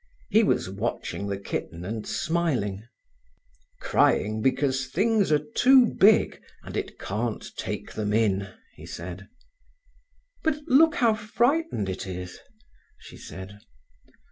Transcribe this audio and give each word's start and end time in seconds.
He 0.31 0.41
was 0.41 0.67
watching 0.67 1.27
the 1.27 1.37
kitten 1.37 1.85
and 1.85 2.07
smiling. 2.07 2.87
"Crying 3.79 4.41
because 4.41 4.87
things 4.87 5.31
are 5.31 5.45
too 5.55 5.85
big, 5.85 6.41
and 6.63 6.75
it 6.75 6.97
can't 6.97 7.47
take 7.55 7.91
them 7.93 8.11
in," 8.11 8.51
he 8.73 8.87
said. 8.87 9.27
"But 10.41 10.55
look 10.65 10.95
how 10.95 11.13
frightened 11.13 11.87
it 11.87 12.07
is," 12.07 12.39
she 12.97 13.15
said. 13.15 13.59